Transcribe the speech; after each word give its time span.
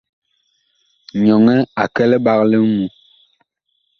Nyɔnɛ 1.23 1.55
a 1.81 1.83
kɛ 1.93 2.03
liɓag 2.11 2.39
li 2.49 2.57
ŋmu. 2.63 2.85